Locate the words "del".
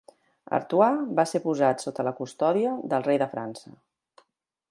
2.95-3.07